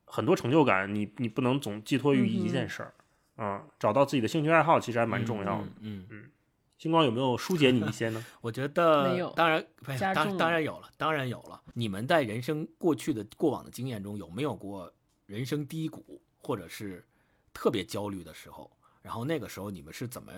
[0.04, 2.94] 很多成就感，你你不能总寄托于一件事儿。
[3.38, 5.68] 嗯，找到自己的兴趣爱好其实还蛮重要的。
[5.80, 6.06] 嗯。
[6.10, 6.30] 嗯，
[6.82, 8.26] 星光有没有疏解你一些呢？
[8.42, 9.64] 我觉得没有当然，
[10.16, 11.62] 当当然有了，当然有了。
[11.76, 14.92] 你们在人生过去的过往的经验中，有没有过
[15.28, 17.06] 人生低谷，或者是
[17.54, 18.72] 特别焦虑的时候？
[19.04, 20.32] 然后那个时候你们是怎么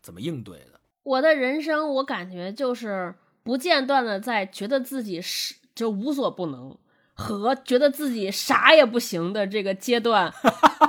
[0.00, 0.80] 怎么应对的？
[1.04, 6.76] 我的人生，我感觉就是不间断的在觉得自己是就无所不能
[7.14, 10.34] 和觉得自己啥也不行的这个阶段，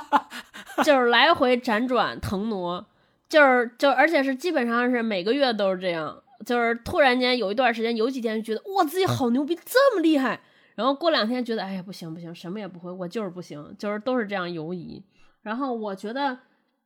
[0.83, 2.83] 就是来回辗转腾挪，
[3.29, 10.39] 就是就而且是基本上是每个月都是这样，就是突然间有一段时间，有几天就觉得哇自己好牛逼，这么厉害，
[10.75, 15.03] 然后过两天觉得哎呀不行不行，什么也不会，我就是不行，就是都是这样游移。
[15.41, 16.37] 然后我觉得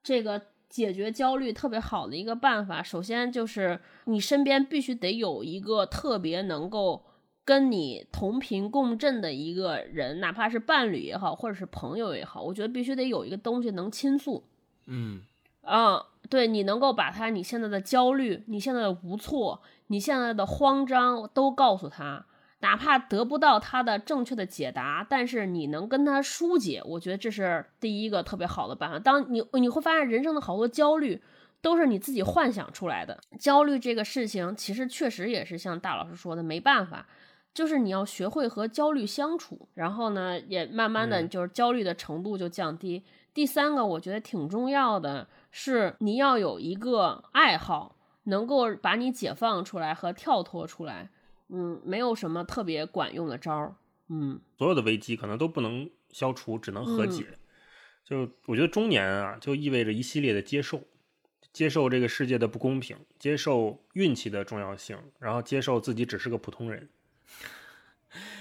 [0.02, 7.04] 这个解决焦虑特别好的一个办法，首先就是你身边必须得有一个特别能够
[7.46, 14.44] 跟你同频共振的一个人，哪怕是伴侣也好，或者是朋友也好，我觉得必须得有一个东西能倾诉。
[14.88, 15.22] 嗯
[15.62, 22.26] 嗯，对你能够把他你现在的焦虑、你现在的无措、你现在的慌张都告诉他，
[22.60, 29.00] 哪怕得不到他的正确的解答，但是你能跟他疏解，我觉得这是第一个特别好的办法。
[29.00, 31.22] 当你你会发现人生的好多焦虑
[31.62, 33.20] 都是你自己幻想出来的。
[33.40, 37.08] 焦虑这个事情，其实确实也是像大老师说的，没办法。
[37.54, 43.04] 就是你要学会和焦虑相处，然后呢，也慢慢的嗯就是焦虑的程度就降低。
[43.34, 45.28] 第三个，我觉得挺重要的
[45.60, 51.10] 是，你要有一个爱好，能够把你解放出来和跳脱出来。
[51.50, 53.76] 嗯，没有什么特别管用的招儿。
[54.08, 57.26] 嗯，所有的危机可能都不能消除，只能和解。
[58.06, 60.80] 就我觉得中年啊，就意味着一系列的接受，
[61.52, 66.88] 接受这个世界的不公平，接受运气的重要性，然后接受自己只是个普通人。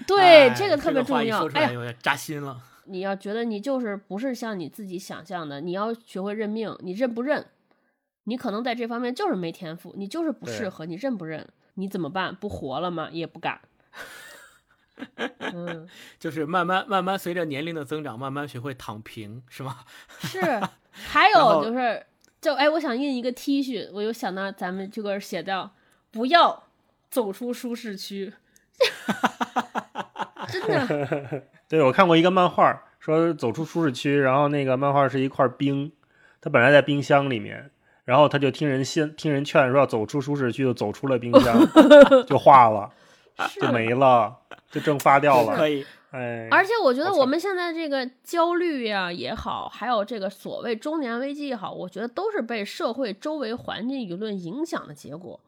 [0.07, 1.23] 对，哎这个特别重要。
[1.23, 2.63] 哎呀，说出来有点扎心了。
[2.87, 6.77] 你要觉得你就是不是像你自己想象的，你要学会认命。
[6.81, 7.47] 你认不认？
[8.25, 11.47] 你可能在这方面就是没天赋，你就是不适合，你认不认？
[11.75, 12.35] 你怎么办？
[12.35, 13.09] 不活了吗？
[13.13, 13.61] 也不敢。
[15.39, 15.87] 嗯，
[16.19, 19.85] 就是慢慢慢慢随着年龄的增长，慢慢学会躺平，是吗？
[20.21, 20.41] 是。
[20.91, 22.07] 还有就是，
[22.41, 25.75] 就哎，我想印一个 T 恤，我又想到咱们这个写到
[26.11, 26.65] 不要
[27.11, 28.33] 走出舒适区。
[31.69, 35.91] 对我看过一个漫画，说走出舒适区，然后那个漫画是一块冰，
[36.41, 37.71] 他本来在冰箱里面，
[38.05, 41.59] 然后他就听人先听人劝说要走出舒适区，就走出了冰箱，
[42.27, 42.91] 就化了，
[43.61, 44.37] 就没了，
[44.71, 45.57] 就蒸发掉了。
[45.57, 55.41] 可以，哎，而且我觉得我们现在这个焦虑呀也好，还有这个所谓中年危机也好，我觉得都是被社会周围环境舆论影响的结果。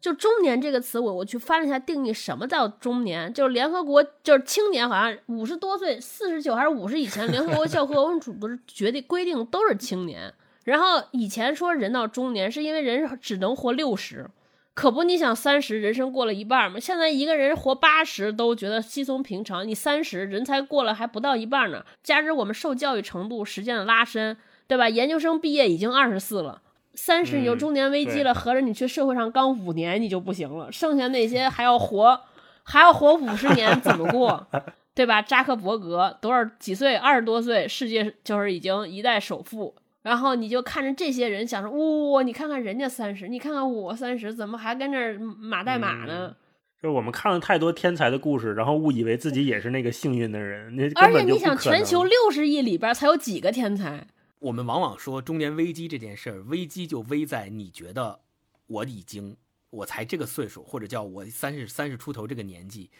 [0.00, 3.32] 就中年这个词，我我去翻了一下定义，什么叫中年？
[3.32, 10.32] 就是联合国就是青年，好像五十多岁，四十九还是五十以前，联合国教科文组织 决定规定都是青年。
[10.64, 14.28] 然后以前说人到中年，是因为人只能活六十，
[14.74, 16.78] 可不，你想三十人生过了一半嘛？
[16.78, 21.84] 现在一个人活八十都觉得稀松平常，你三十人才过了还不到一半呢。
[22.02, 24.88] 加之我们受教育程度时间的拉伸，对吧？
[24.88, 26.60] 研究生毕业已经二十四了，
[26.96, 32.20] 三十你就嗯中年危机了，合着你去社会上刚五年你就不行了，剩下那些还要活，
[32.64, 34.44] 还要活五十年，怎么过？
[34.96, 35.20] 对吧？
[35.20, 36.96] 扎克伯格多少几岁？
[36.96, 39.74] 二十多岁，世界就是已经一代首富。
[40.02, 46.34] 然后你就看着这些人，想着哇，你看看人家三十，你看看我三十，怎么还跟这马代马呢？
[46.80, 50.74] 就是我们看了太多天才的故事，然后误以为自己也是那个幸运的人。
[50.76, 54.06] 那而且你想，全球六十亿里边才有几个天才？
[54.38, 58.20] 我们往往说中年危机这件事儿，危机就危在你觉得
[58.66, 59.36] 我已经
[59.70, 62.90] 我才这个岁数，或者叫我三十三十出头这个年纪。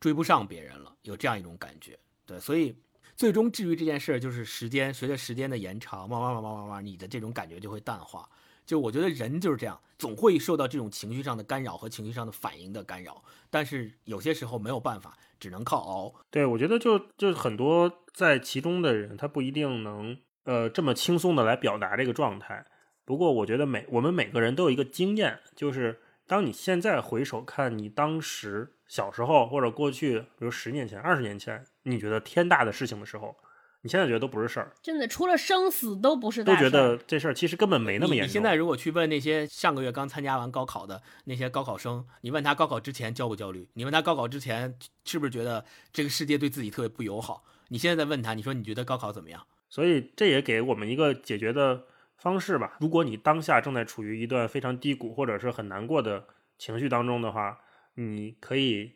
[0.00, 2.76] 追不上别人了，有这样一种感觉，对，所以
[3.16, 8.28] 最终至于这件事儿，就是时间随着时间的延长，慢慢慢慢慢慢，你的这种感觉就会淡化。
[8.66, 16.14] 就我觉得人就是这样，总会受到这种情绪上的干扰和情绪上的反应的干扰，但是有些时候没有办法，只能靠熬。
[16.28, 22.64] 对，我觉得就就很多在其中的人，他不一定能呃这么轻松的来表达这个状态。
[23.04, 28.70] 不过我觉得每我们每个人都有一个经验，就是当你现在回首看你当时。
[28.86, 33.34] 小时候或者过去，比如十年前、二十年前，你觉得天大的事情的时候，
[33.80, 34.70] 你现在觉得都不是事儿。
[34.82, 36.64] 真的，除了生死都不是大事。
[36.64, 38.28] 都觉得这事儿其实根本没那么严重。
[38.28, 43.66] 你现在如果去问那些上个月刚参加完高考的那些高考生，你问他高考之前焦不焦虑？
[43.72, 47.42] 你问他高考之前是不是觉得这个世界对自己特别不友好？
[47.68, 49.44] 你现在再问他，你说你觉得高考怎么样？
[49.74, 51.82] 所以这也给我们一个解决的
[52.16, 52.76] 方式吧。
[52.78, 56.24] 如果你当下正在处于一段非常低谷或者是很难过的
[56.56, 57.58] 情绪当中的话。
[57.96, 58.90] 你可以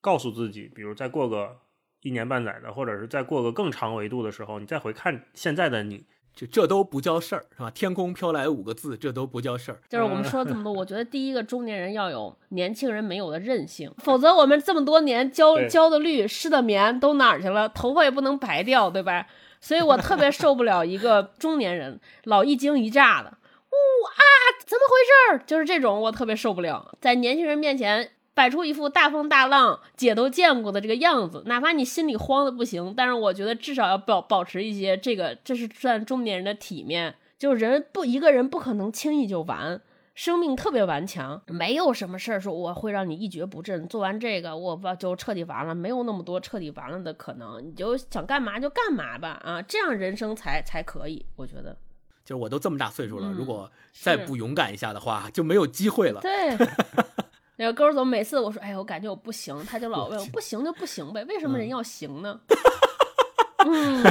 [0.00, 1.56] 告诉自己，比如再过个
[2.02, 7.70] 一年半载的，或者是再过个更长维度的时候，你再回看现在的你，就这都不叫事儿，是吧？
[7.70, 9.80] 天空飘来五个字，这都不叫事儿。
[9.88, 17.68] 就是我们说这么多，我觉得第一个中年人要有年轻人没有的韧性，否则我们这么多年焦焦的绿、湿的棉都哪儿去了？
[17.68, 19.28] 头发也不能白掉，对吧？
[19.60, 24.20] 所以我特别受不了一个中年人老一惊一乍的，呜啊，
[24.64, 25.44] 怎么回事儿？
[25.46, 28.10] 就是这种我特别受不了，在年轻人面前。
[28.32, 37.16] 摆出一副大风大浪姐都见过的这个样子，哪怕你心里慌的不行，但是我觉得至少要保保持一些这个，这是算中年人的体面。
[37.38, 39.78] 就人不一个人不可能轻易就完，
[40.14, 43.88] 生命特别顽强，没有什么事儿说我会让你一蹶不振。
[43.88, 45.74] 做完这个，我不就彻底完了？
[45.74, 51.24] 没有那么多彻底完了的可能，你就想干嘛就干嘛吧啊，这样人生才才可以。
[51.36, 51.76] 我觉得，
[52.24, 56.20] 就是我都这么大岁数了，如果再不勇敢一下的话，就没有机会了。
[56.20, 56.56] 对。
[57.56, 62.40] 那个勾总每次我说，哎呀，我感觉我不行，他就老问我，不行就不行呗，为什么人要行呢？
[63.66, 64.02] 嗯，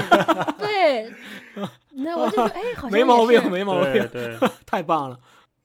[0.60, 1.12] 对，
[1.90, 5.20] 那我就说，哎，好像没毛病，没毛病，对，太棒了。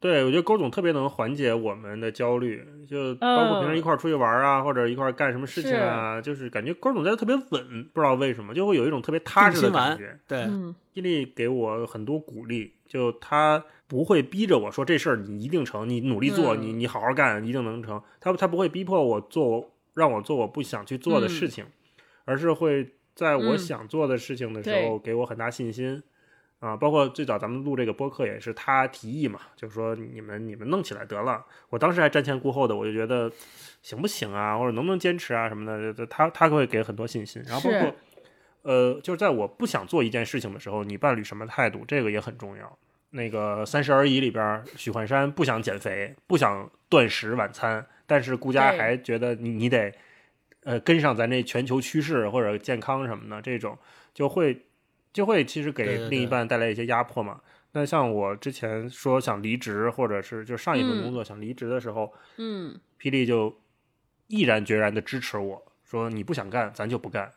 [0.04, 10.18] 对，我觉得勾总特别能缓解我们的焦虑，就包括平时一块儿出去玩啊，或者一块儿干什么事情啊，就是感觉勾总在特别稳，不知道为什么，就会有一种特别踏实的感觉。
[10.28, 10.46] 对，
[10.92, 13.64] 伊利给我很多鼓励，就他。
[13.86, 18.02] 不会逼着我说这事儿你一定成，你努力做，你你好好干，一定能成。
[18.18, 21.66] 他他不会逼迫我做，让我做我不想去做的事情，
[22.24, 26.02] 而是会在我想做的事情的时候给我很大信心。
[26.64, 31.44] 啊，包括最早咱们录这个播客也是他提议嘛，就是说你们你们弄起来得了。
[31.68, 33.30] 我当时还瞻前顾后的，我就觉得
[33.82, 36.06] 行不行啊，或者能不能坚持啊什么的。
[36.06, 37.42] 他他会给很多信心。
[37.46, 37.94] 然后包括
[38.62, 42.78] 呃，就是在我不想做一件事情的时候，你伴侣什么态度，这个也很重要。
[43.10, 49.92] 那个《三十而已》里边，许幻山不想减肥，不想断食晚餐，但是顾佳还觉得你你得，
[50.64, 53.78] 呃，跟上咱这全球趋势或者健康什么的，这种
[54.14, 54.62] 就会
[55.14, 57.40] 就会其实给另一半带来一些压迫嘛。
[57.72, 63.56] 那像我之前说想离职，或者是就上一份工作想离职的时候，嗯，霹雳就
[64.26, 67.32] 毅然决然的支持我说你不想干，咱就不干，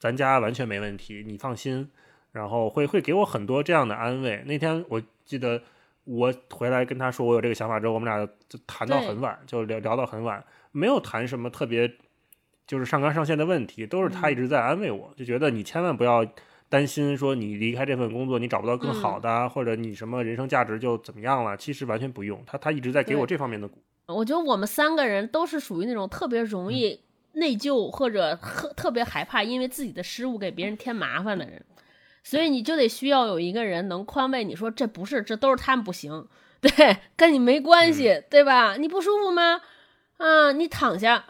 [0.00, 1.88] 咱家完全没问题，你放心。
[2.32, 4.40] 然后会会给我很多这样的安慰。
[4.46, 5.60] 那天我记得
[6.04, 11.92] 我回来跟他说我有这个想法之后，我们俩就谈到很晚，就聊聊到很晚，没有谈什么特别
[12.68, 16.24] 就是上纲上线的问题，都是他一直在安慰我，就觉得你千万不要
[16.70, 21.54] 担心说你离开这份工作你找不到更好的，或者你什么人生价值就怎么样了。
[21.56, 23.82] 其实完全不用，他他一直在给我这方面的鼓。
[24.06, 27.00] 我觉得我们三个人都是属于那种特别容易
[27.32, 31.62] 内疚或者特特别害怕因为自己的失误给别人添麻烦的人。
[32.22, 36.28] 所以你就得需要有一个人能宽慰你说这不是，这都是他们不行，
[36.60, 38.76] 对，跟你没关系，对吧？
[38.76, 39.60] 你不舒服吗？
[40.18, 41.24] 啊，你躺下。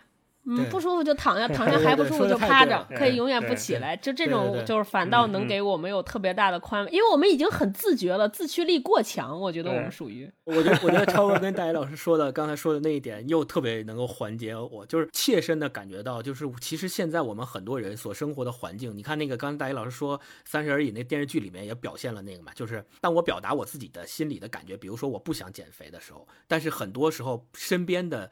[0.47, 3.95] 嗯，不舒服就躺下，躺下还不舒服就趴着，可以永远不起来。
[3.97, 9.39] 就这种，就是反倒能给我们有特别大的宽慰，因为我们已经很自觉了，自驱力过强。
[9.39, 10.31] 我觉得我们属于。
[10.45, 28.31] 我觉得，我觉得超哥跟大一老师说的刚才说的那一点，又特别能够缓解我，就是切身的感觉到，就是其实现在我们很多人所生活的环境，你看那个刚才大一老师说《三十而已》那电视剧里面也表现了那个嘛，就是当我表达我自己的心里的感觉，比如说我不想减肥的时候，但是很多时候身边的。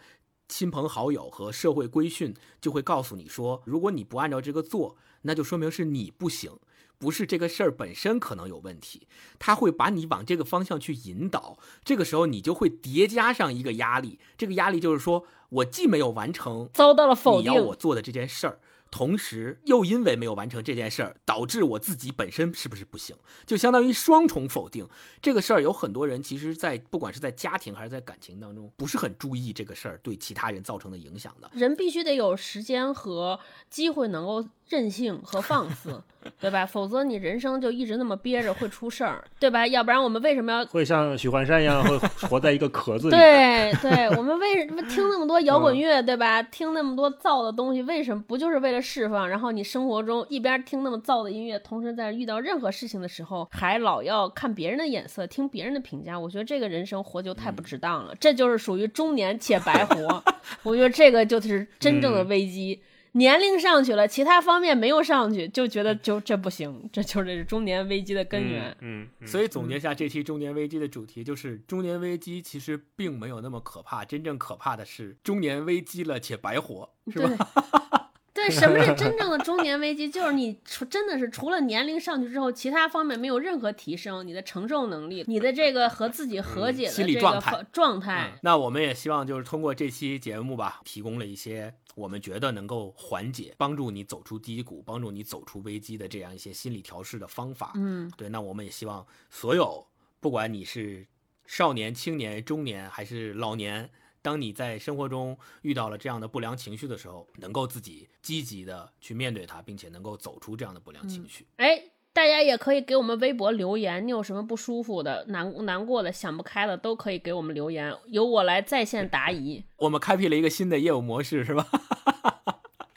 [0.49, 6.51] 亲朋好友和社会规训就会告诉你说，如果你不按照这个做，那就说明是你不行，
[6.99, 9.07] 不是这个事儿本身可能有问题。
[9.39, 18.59] 他会把你往这个方向去引导，这个时候你就会叠加上一个压力，这个压力就是说我既没有完成遭到了否定你要，我做的这件事儿。
[18.91, 23.17] 同时，又因为没有完成这件事儿，导致我自己本身是不是不行，
[23.47, 24.89] 就相当于双重否定。
[25.21, 31.51] 这个事儿有很多人其实在，不管是在家庭还是在感情当中，不是很注意这个事儿对其他人造成的影响的。
[31.53, 36.01] 人必须得有时间和机会能够任性和放肆，
[36.41, 36.67] 对吧？
[36.67, 39.67] 否则你人生就一直那么憋着，会出事儿，对吧？
[39.67, 40.65] 要不然我们为什么要？
[40.67, 41.97] 会像许幻山一样，会
[42.29, 43.17] 活在一个壳子里。
[43.17, 46.43] 对对，我们为什么听那么多摇滚乐，对吧？
[46.43, 49.29] 听那么多燥的东西，为什么不就是为了释放？
[49.29, 58.15] 然后你生活中一边听那么燥的音乐，同时在遇到任何事情的时候，还老要看别人的眼色，听别人的评价，我觉得这个人生活就太不值当了。
[58.21, 60.23] 这就是属于中年且白活，
[60.63, 62.79] 我觉得这个就是真正的危机。
[63.13, 68.77] 年龄上去了，其他方面没有上去，就觉得就这不行， 这就是中年危机的根源。
[68.81, 78.08] 嗯，嗯，所以总结下这期中年危机的主题就是：中年危机其实并没有那么可怕，真正可怕的是中年危机了且白活，是吧？
[78.33, 80.09] 对， 什么是真正的中年危机？
[80.09, 97.73] 就是你除真的是除了年龄上去之后，其他方面没有任何提升，你的承受能力，你的这个和自己和解的心理这个状态状态嗯，那我们也希望就是通过这期节目吧，提供了一些我们觉得能够缓解、帮助你走出低谷、帮助你走出危机的这样一些心理调试的方法。
[97.75, 99.85] 嗯，对，那我们也希望所有，
[100.21, 101.05] 不管你是
[101.45, 103.91] 少年、青年、中年还是老年，
[104.21, 111.47] 当你在生活中遇到了这样的不良情绪的时候，能够自己积极的去面对它，并且能够走出这样的不良情绪。
[111.57, 119.65] 哎，大家也可以给我们微博留言，你有什么不舒服的、难难过的、想不开的，都可以给我们留言，由我来在线答疑。
[119.77, 121.67] 我们开辟了一个新的业务模式，是吧？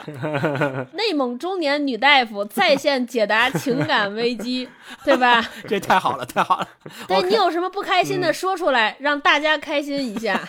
[0.93, 4.68] 内蒙中年女大夫在线解答情感危机，
[5.04, 5.41] 对吧？
[5.68, 6.68] 这太好了，太好了。
[7.08, 10.39] 对你有什么不开心的，说出来，让大家开心一下。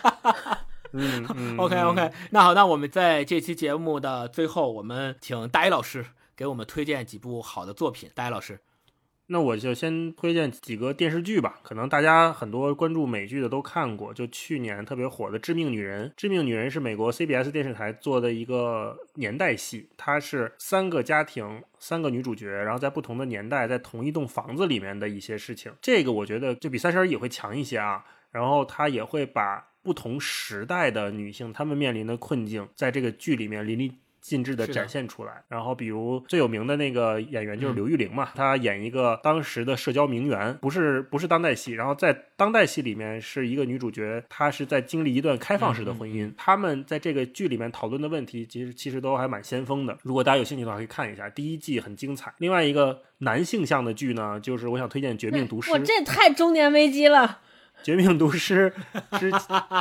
[0.95, 6.05] 嗯嗯 OK 嗯 OK，那好，那我们在这期节目的最后，我们请大一老师
[6.37, 8.11] 给我们推荐几部好的作品。
[8.15, 8.61] 大一老师，
[9.33, 16.07] 那我就先推荐几个电视剧吧，可能大家很多关注美剧的都看过，就去年特别火的《致命女人》。
[16.19, 25.73] 《致命女人》是美国 CBS 电视台做的一个年代戏，它是三个家庭、三个女主角，然后在不同的年代，在同一栋房子里面的一些事情。
[25.81, 28.05] 这个我觉得就比《三十而已》会强一些啊。
[28.31, 33.93] 然后它也会把不同时代的女性她们面临的困境，在这个剧里面淋漓
[34.23, 35.43] 尽致的展现出来。
[35.49, 41.73] 然后，比如最有名的那个演员就是嗯刘玉玲嘛，她演一个当时的社交名媛，不是不是当代戏。
[41.73, 46.33] 然后在当代戏里面是一个女主角，她是在经历一段开放式的婚姻。
[46.37, 49.99] 他们在这个剧里面讨论的问题，其实其实都还蛮先锋的。
[50.03, 52.33] 如果大家有兴趣的话，可以看一下，第一季很精彩。
[52.39, 55.71] 另外一个男性向的剧呢，就是我想推荐《绝命毒师》。
[55.73, 57.41] 我这太中年危机了。
[57.85, 58.73] 《绝命毒师》
[59.19, 59.33] 之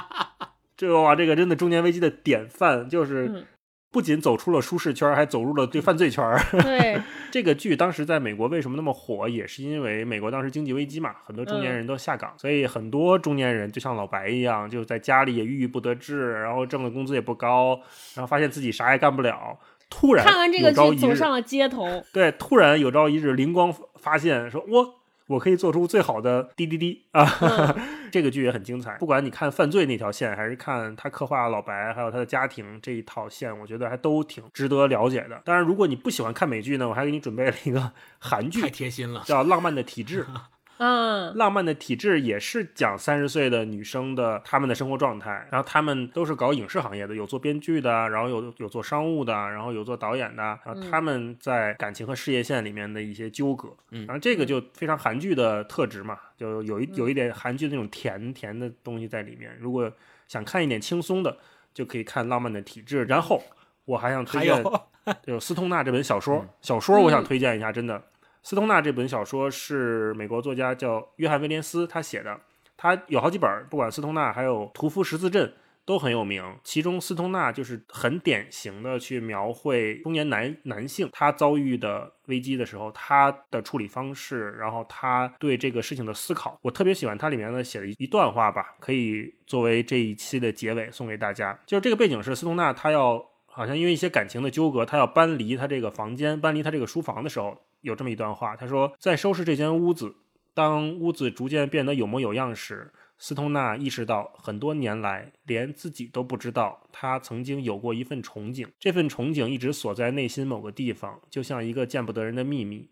[0.75, 3.45] 这个哇，这个真的中年危机的典范，就是嗯
[3.91, 6.39] 不仅走出了舒适圈，还走入了对犯罪圈儿。
[6.63, 6.97] 对，
[7.29, 17.79] 这个剧当时在美国为什么那么火，也是因为美国当时经济危机嘛，很多中年人都下岗，所以很多中年人就像老白一样，就在家里也郁郁不得志，然后挣的工资也不高，
[18.15, 19.59] 然后发现自己啥也干不了。
[19.89, 21.85] 突然看完这个剧走上了街头。
[22.13, 25.00] 对，突然有朝一日灵光发现，说我
[25.31, 27.25] 我可以做出最好的滴滴滴啊！
[27.41, 27.75] 嗯
[28.11, 35.41] 这个剧也很精彩，不管你看犯罪那条线，还是看他刻画老白还有他的家庭这一套线，我觉得还都挺值得了解的。
[35.45, 39.23] 当然，如果你不喜欢看美剧呢，我还给你准备了一个韩剧太，贴心了。
[39.25, 40.25] 叫《浪漫的体质》。
[40.83, 54.07] 嗯，浪漫的体质也是讲三十岁的女生的她们的生活状态，然后她们都是搞影视行业的，有做编剧的，然后有有做商务的，然后有做导演的，然后她们在感情和事业线里面的一些纠葛，嗯。
[54.07, 59.55] 然后这个就非常韩剧的特质嘛，就有一有一点韩剧那种甜甜的东西在里面。
[59.59, 59.91] 如果
[60.27, 61.37] 想看一点轻松的，
[61.75, 63.39] 就可以看《浪漫的体质》，然后
[63.85, 64.83] 我还想推还荐有，
[65.21, 66.49] 就斯通纳这本小说，嗯。
[66.61, 68.01] 小说我想推荐一下，真的。
[68.43, 72.39] 斯通纳这本小说是美国作家叫约翰威廉斯他写的，
[72.75, 75.53] 他有好几本，不管斯通纳还有屠夫十字镇
[75.85, 76.43] 都很有名。
[76.63, 86.57] 其中斯通纳就是很典型的去描绘中年男男性他遭遇的危机的时候，他的处理方式，然后他对这个事情的思考。
[86.61, 91.59] 我特别喜欢它里面呢写的一段话吧，可以作为这一期的结尾送给大家。
[91.65, 100.15] 就是这个背景是斯通纳他要好像因为一些感情的纠葛，他要搬离他这个房间，搬离他这个书房的时候，有这么一段话，他说：“在收拾这间屋子，
[100.53, 112.89] 当屋子逐渐变得有模有样时，斯通纳意识到，很多年来连自己都不知道，他曾经有过一份憧憬，这份憧憬一直锁在内心某个地方，就像一个见不得人的秘密。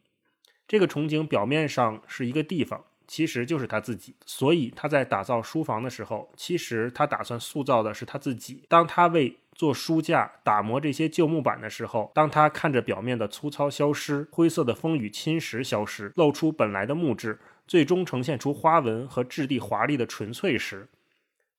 [0.67, 4.15] 这个憧憬表面上是一个地方，其实就是他自己。
[4.25, 8.63] 所以他在打造书房的时候，其实他打算塑造的是他自己。
[8.69, 17.37] 当他为做书架打磨这些旧木板的时候，当他看着表面的粗糙消失，灰色的风雨侵蚀消失，露出本来的木质。
[17.67, 20.87] 最终呈现出花纹和质地华丽的纯粹时，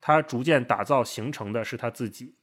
[0.00, 2.36] 他逐渐打造形成的是他自己。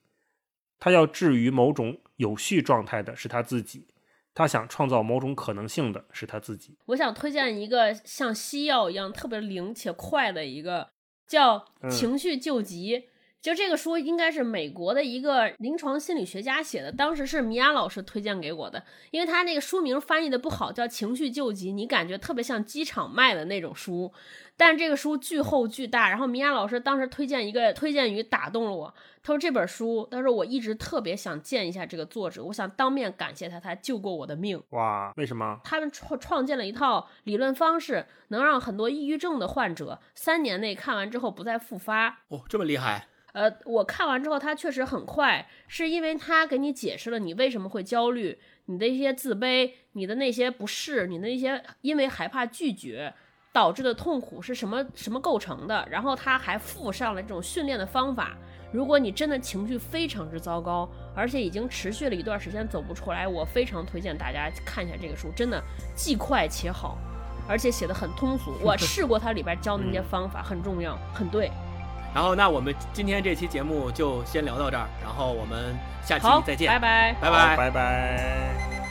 [0.77, 3.87] 他要置于某种有序状态的是他自己。
[4.35, 6.77] 他想创造某种可能性的是他自己。
[6.85, 10.91] 我想推荐一个像西药一样特别灵且快的一个
[11.25, 12.99] 叫《情绪救急》。
[13.47, 24.11] 就这个书应该是美国的一个临床心理学家写的，当时是米娅老师推荐给我的，因为他那个书名翻译的不好，叫《情绪救急》，你感觉特别像机场卖的那种书，
[24.57, 26.09] 但是这个书巨厚巨大。
[26.09, 28.93] 然后米娅老师当时推荐一个推荐语打动了我，
[29.23, 34.61] 他说这本书，他说我一直特别想见一下这个作者，我想当面感谢他，他救过我的命。
[34.71, 35.57] 哇，为什么？
[35.63, 42.09] 他们创创建了一套理论方式，能让很多抑郁症的患者三年内看完之后不再复发。
[42.27, 43.07] 哦，这么厉害。
[43.34, 53.13] 呃，我看完之后，他确实很快，是因为他给你解释了你为什么会焦虑，你的一些自卑，你的那些不适，你的一些因为害怕拒绝
[53.53, 55.88] 导致的痛苦是什么什么构成的。
[55.91, 58.36] 然后他还附上了这种训练的方法，
[58.71, 65.61] 如果你真的情绪非常之糟糕，而且已经持续了一段时间走不出来，我非常推荐大家看一下这个书，真的
[65.95, 66.97] 既快且好，
[67.47, 68.53] 而且写的很通俗。
[68.63, 71.51] 我试过它里边教的那些方法，很重要，很对。
[72.13, 78.86] 然后，那我们今天这期节目就先聊到这儿，然后我们下期再见，拜拜，拜拜，拜拜。